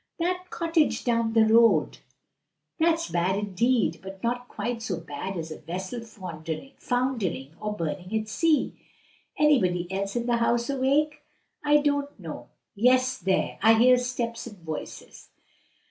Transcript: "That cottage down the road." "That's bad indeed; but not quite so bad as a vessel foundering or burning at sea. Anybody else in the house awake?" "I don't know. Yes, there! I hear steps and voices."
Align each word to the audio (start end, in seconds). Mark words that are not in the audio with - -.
"That 0.17 0.49
cottage 0.49 1.03
down 1.03 1.33
the 1.33 1.45
road." 1.45 1.99
"That's 2.79 3.09
bad 3.09 3.35
indeed; 3.37 3.99
but 4.01 4.23
not 4.23 4.47
quite 4.47 4.81
so 4.81 4.99
bad 4.99 5.37
as 5.37 5.51
a 5.51 5.59
vessel 5.59 6.01
foundering 6.03 7.51
or 7.59 7.73
burning 7.75 8.19
at 8.19 8.27
sea. 8.27 8.73
Anybody 9.37 9.87
else 9.91 10.15
in 10.15 10.25
the 10.25 10.37
house 10.37 10.71
awake?" 10.71 11.21
"I 11.63 11.77
don't 11.81 12.19
know. 12.19 12.49
Yes, 12.73 13.19
there! 13.19 13.59
I 13.61 13.75
hear 13.77 13.99
steps 13.99 14.47
and 14.47 14.57
voices." 14.63 15.29